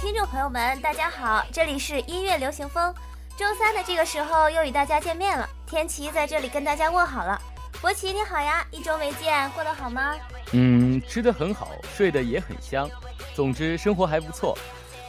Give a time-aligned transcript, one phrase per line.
[0.00, 2.92] 听众朋友们，大家好，这里是音乐流行风。
[3.36, 7.38] 周三的这个时候又与大家见面了，天琪在这里跟大家问好了。
[7.82, 10.16] 博奇你好呀，一周没见，过得好吗？
[10.52, 12.88] 嗯，吃得很好，睡得也很香，
[13.34, 14.56] 总之生活还不错。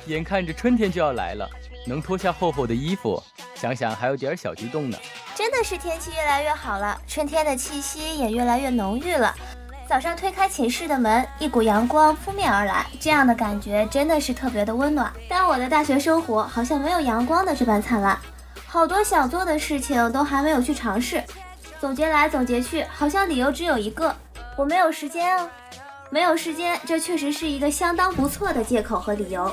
[0.07, 1.49] 眼看着春天就要来了，
[1.87, 3.23] 能脱下厚厚的衣服，
[3.55, 4.97] 想想还有点小激动呢。
[5.33, 9.33] 真的是天气越来越好了，春天的气息也越来越浓郁了。
[9.91, 15.11] 早上推开寝室的门，一股阳光扑面而来，这样的感觉真的是特别的温暖。
[15.27, 18.17] 但我的大学生活好像没有阳光的这般灿烂，
[18.65, 21.21] 好多想做的事情都还没有去尝试。
[21.77, 24.15] 总结来总结去，好像理由只有一个：
[24.55, 25.45] 我没有时间啊。
[26.11, 29.49] 没有时间，这确实是一个相当不错的借口和理由。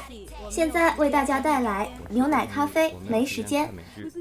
[0.51, 3.73] 现在为大家带来牛奶咖啡没时间，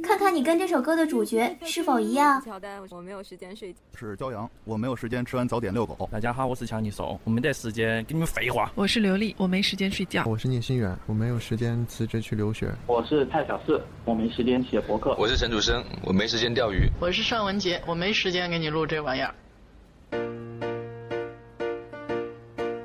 [0.04, 2.40] 看看你跟这首歌的主角是否一样。
[2.46, 3.80] 乔丹，我没有时间睡觉。
[3.98, 6.08] 是骄阳，我没有时间吃完早点遛狗。
[6.12, 8.72] 大家好，我是强尼手，我没得时间跟你们废话。
[8.76, 10.24] 我是刘丽，我没时间睡觉。
[10.28, 12.72] 我是聂心远，我没有时间辞职去留学。
[12.86, 15.16] 我是蔡小四，我没时间写博客。
[15.18, 16.88] 我是陈楚生，我没时间钓鱼。
[17.00, 19.34] 我是尚文杰，我没时间给你录这玩意儿。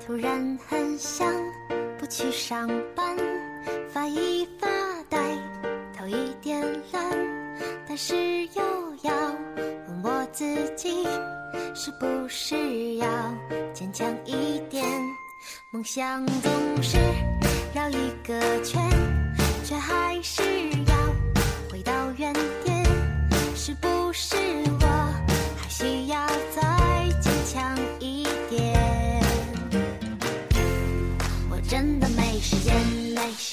[0.04, 1.32] 突然很想
[1.98, 3.16] 不去上班。
[3.92, 4.66] 发一发
[5.08, 5.18] 呆，
[5.96, 6.60] 头一点
[6.92, 7.02] 懒，
[7.86, 8.14] 但是
[8.46, 8.62] 又
[9.02, 9.12] 要
[9.86, 10.44] 问我自
[10.74, 11.04] 己，
[11.74, 13.06] 是不是要
[13.72, 14.84] 坚强一点？
[15.70, 16.98] 梦想总是
[17.74, 18.82] 绕一个圈，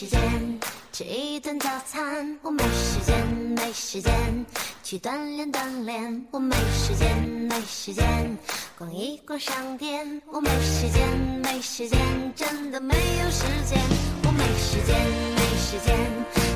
[0.10, 0.60] 间
[0.92, 4.46] 吃一顿早餐，我没时间，没时间
[4.84, 7.16] 去锻炼锻炼，我没时间，
[7.48, 8.38] 没时间
[8.78, 11.08] 逛一逛商店，我没时间，
[11.44, 12.00] 没时间，
[12.36, 13.80] 真的没有时间，
[14.26, 14.98] 我没时间，
[15.36, 16.49] 没时间。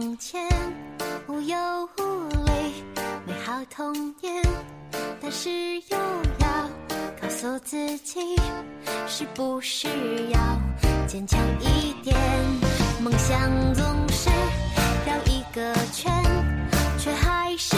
[0.00, 0.48] 从前
[1.28, 1.58] 无忧
[1.98, 2.02] 无
[2.46, 2.72] 虑，
[3.26, 4.42] 美好童年，
[5.20, 5.98] 但是又
[6.38, 6.70] 要
[7.20, 8.34] 告诉自己，
[9.06, 9.88] 是不是
[10.30, 10.40] 要
[11.06, 12.16] 坚强一点？
[13.02, 14.30] 梦想总是
[15.06, 16.10] 绕一个圈，
[16.98, 17.76] 却还是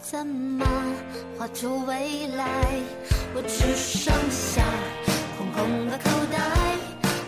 [0.00, 0.64] 怎么
[1.36, 2.46] 画出未来？
[3.34, 4.62] 我只剩下
[5.36, 6.38] 空空的口袋，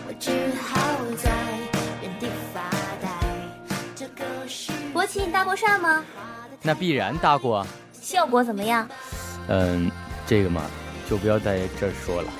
[0.07, 0.79] 我只好
[1.17, 1.29] 在
[2.01, 2.69] 原地发
[3.01, 3.09] 呆。
[3.95, 6.05] 这个是国旗，你搭过讪吗？
[6.61, 7.67] 那必然搭过。
[8.01, 8.87] 效果怎么样？
[9.49, 9.91] 嗯，
[10.25, 10.63] 这个嘛，
[11.09, 12.31] 就不要在这儿说了。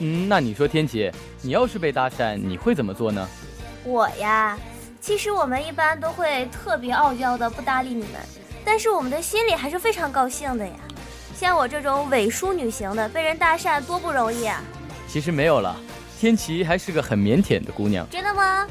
[0.00, 1.10] 嗯，那你说天琪，
[1.42, 3.28] 你要是被搭讪，你会怎么做呢？
[3.84, 4.58] 我呀，
[5.00, 8.12] 其实我们一般都会特别傲娇的不搭理你们。
[8.64, 10.72] 但是我们的心里还是非常高兴的呀，
[11.34, 14.62] 像我这种伪淑女型的，被人搭讪多不容易啊！
[15.08, 15.74] 其实没有了，
[16.18, 18.08] 天琪还是个很腼腆的姑娘。
[18.10, 18.66] 真的吗？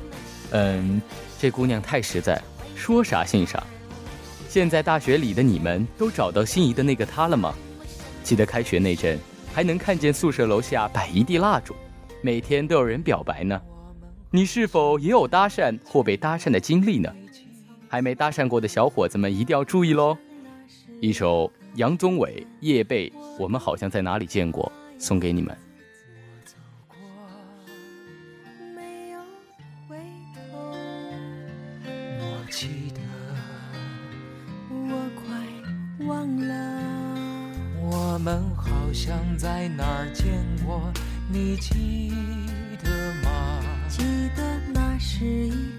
[0.51, 1.01] 嗯，
[1.39, 2.41] 这姑娘太实在，
[2.75, 3.63] 说啥信啥。
[4.47, 7.53] 现在大学里的你们都找到心仪的那个他了吗？
[8.23, 9.19] 记得开学那阵，
[9.59, 11.75] 还能看见宿舍楼下摆一地蜡烛，
[12.21, 13.61] 每天都有人表白呢。
[14.31, 17.13] 你是否也有搭讪或被搭讪的经历呢？
[17.89, 20.17] 还没搭讪过的小伙子们一定要注意喽！
[21.01, 25.53] 一首杨宗纬、夜背，我们好像在哪里见过，送给你们。
[32.21, 33.01] 我记得，
[34.71, 36.68] 我快忘了，
[38.29, 40.27] 们好像在哪儿见
[40.63, 40.93] 过，
[41.27, 42.11] 你记
[42.83, 43.59] 得吗？
[43.87, 44.03] 记
[44.35, 45.78] 得那是一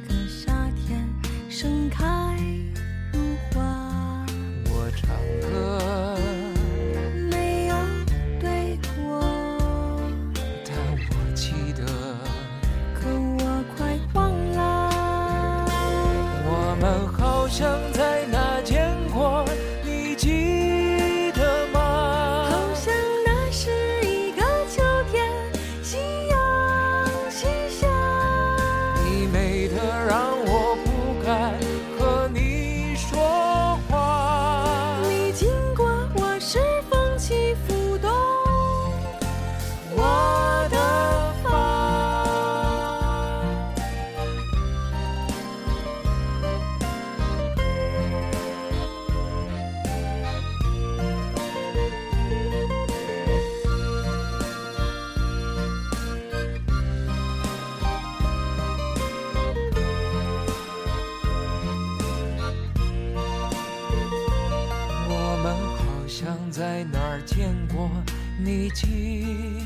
[68.50, 69.59] 你记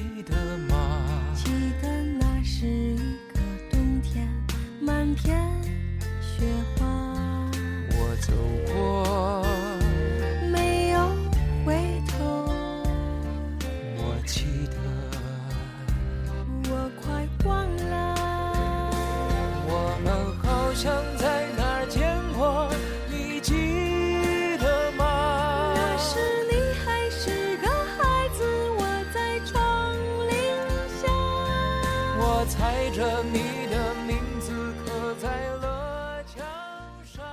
[32.95, 33.41] 着你
[33.73, 34.53] 的名字
[34.87, 35.29] 刻在
[35.61, 36.45] 了墙
[37.05, 37.25] 上。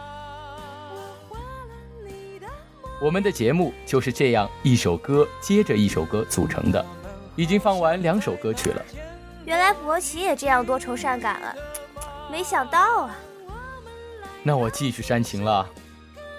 [2.99, 6.83] 我们的节目就是这样一首歌接着一首歌组成的，
[7.35, 8.83] 已经放完两首歌曲了。
[9.45, 11.55] 原来博奇也这样多愁善感了，
[12.31, 13.15] 没想到啊！
[14.41, 15.69] 那我继续煽情了。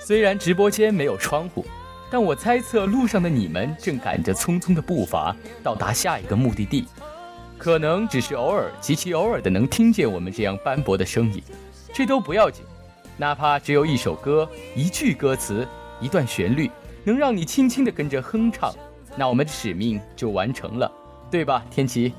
[0.01, 1.65] 虽然直播间没有窗户，
[2.11, 5.33] 但我猜测路上的你们正赶着匆匆的步伐
[5.63, 6.89] 到达下一个目的地，
[7.62, 11.41] 可能只是偶尔极其偶尔的能听见我们这样斑驳的声音，
[11.94, 12.64] 这都不要紧。
[13.17, 15.64] 哪怕只有一首歌、一句歌词、
[16.00, 16.69] 一段旋律，
[17.05, 18.75] 能让你轻轻地跟着哼唱，
[19.14, 20.91] 那我们的使命就完成了，
[21.31, 22.12] 对吧，天琪？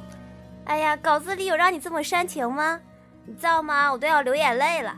[0.63, 2.79] 哎呀，稿子里有让你这么煽情吗？
[3.25, 3.91] 你造吗？
[3.91, 4.95] 我都要流眼泪了。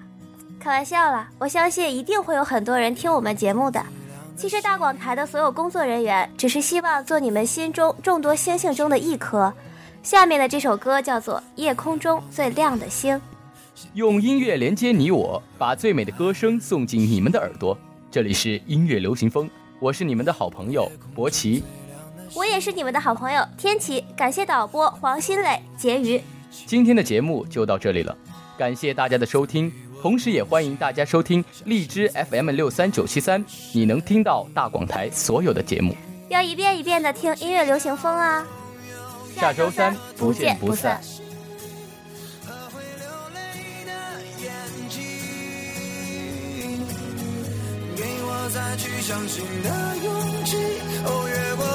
[0.59, 3.83] 开玩笑了，我相信一定会有很多人听我们节目的。
[4.37, 9.51] 其实大广台的所有工作人员只是希望做你们心中众多星星中的一颗。
[10.05, 13.15] 下面的这首歌叫做《夜空中最亮的星》。
[13.95, 17.75] 用音乐连接你我，把最美的歌声送进你们的耳朵。
[18.11, 19.49] 这里是音乐流行风，
[19.79, 21.63] 我是你们的好朋友博奇，
[22.35, 24.05] 我也是你们的好朋友天琪。
[24.15, 26.21] 感谢导播黄新磊、婕妤。
[26.67, 28.15] 今天的节目就到这里了，
[28.59, 29.73] 感谢大家的收听，
[30.03, 33.43] 同时也欢迎大家收听荔枝 FM 六三九七三，
[33.73, 35.95] 你能听到大广台所有的节目。
[36.29, 38.45] 要一遍一遍的听音乐流行风啊！
[39.35, 41.01] 下周三不见不散。
[48.53, 50.55] 再去相信的勇气，
[51.03, 51.74] 哦，越过